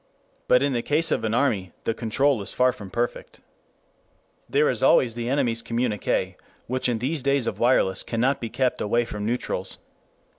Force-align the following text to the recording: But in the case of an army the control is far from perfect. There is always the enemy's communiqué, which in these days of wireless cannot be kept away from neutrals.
But 0.47 0.63
in 0.63 0.73
the 0.73 0.81
case 0.81 1.11
of 1.11 1.23
an 1.23 1.35
army 1.35 1.73
the 1.83 1.93
control 1.93 2.41
is 2.41 2.53
far 2.55 2.73
from 2.73 2.89
perfect. 2.89 3.39
There 4.49 4.67
is 4.67 4.81
always 4.81 5.13
the 5.13 5.29
enemy's 5.29 5.61
communiqué, 5.61 6.33
which 6.65 6.89
in 6.89 6.97
these 6.97 7.21
days 7.21 7.45
of 7.45 7.59
wireless 7.59 8.01
cannot 8.01 8.41
be 8.41 8.49
kept 8.49 8.81
away 8.81 9.05
from 9.05 9.27
neutrals. 9.27 9.77